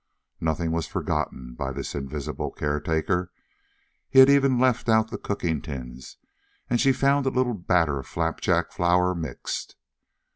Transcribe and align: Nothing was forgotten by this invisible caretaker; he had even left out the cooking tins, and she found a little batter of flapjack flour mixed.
Nothing 0.39 0.71
was 0.71 0.87
forgotten 0.87 1.53
by 1.53 1.71
this 1.71 1.93
invisible 1.93 2.49
caretaker; 2.49 3.31
he 4.09 4.17
had 4.17 4.31
even 4.31 4.57
left 4.57 4.89
out 4.89 5.11
the 5.11 5.19
cooking 5.19 5.61
tins, 5.61 6.17
and 6.67 6.81
she 6.81 6.91
found 6.91 7.27
a 7.27 7.29
little 7.29 7.53
batter 7.53 7.99
of 7.99 8.07
flapjack 8.07 8.71
flour 8.71 9.13
mixed. 9.13 9.75